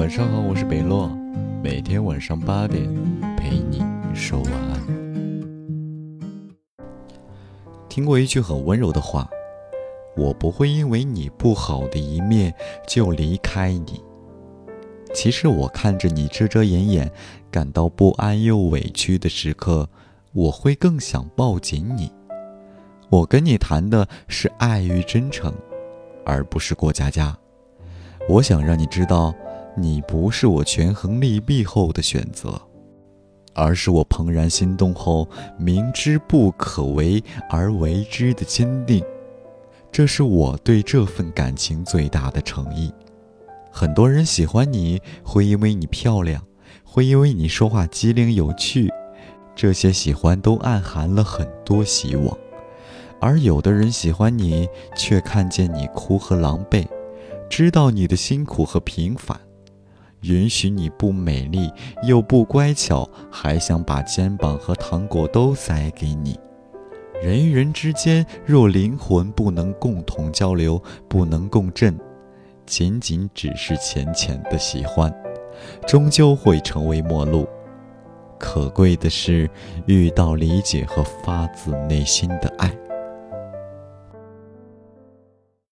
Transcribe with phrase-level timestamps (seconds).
[0.00, 1.08] 晚上好，我是北洛，
[1.62, 2.82] 每天晚上八点
[3.36, 3.84] 陪你
[4.14, 4.80] 说晚安。
[7.86, 9.28] 听过一句很温柔的话
[10.16, 12.54] ：“我不会因为你不好的一面
[12.88, 14.02] 就离开你。”
[15.12, 17.12] 其实我看着你遮遮掩掩、
[17.50, 19.86] 感到不安又委屈的时刻，
[20.32, 22.10] 我会更想抱紧你。
[23.10, 25.54] 我跟你谈的是爱与真诚，
[26.24, 27.36] 而不是过家家。
[28.30, 29.34] 我想让你知道，
[29.76, 32.60] 你不是我权衡利弊后的选择，
[33.54, 39.04] 而是我怦然心动后明知不可为而为之的坚定。
[39.92, 42.92] 这是我对这份感情最大的诚意。
[43.72, 46.42] 很多人喜欢你会因为你漂亮，
[46.84, 48.88] 会因为你说话机灵有趣，
[49.54, 52.36] 这些喜欢都暗含了很多希望。
[53.20, 56.86] 而有的人喜欢你，却看见你哭和狼狈，
[57.48, 59.38] 知道你的辛苦和平凡，
[60.22, 61.70] 允许你不美丽
[62.02, 66.38] 又不乖巧，还想把肩膀和糖果都塞给你。
[67.22, 71.98] 人与人之间，若灵魂不能共同交流，不能共振。
[72.66, 75.12] 仅仅只是浅浅的喜欢，
[75.86, 77.46] 终究会成为陌路。
[78.38, 79.50] 可贵的是
[79.86, 82.74] 遇到理解和发自内心的爱。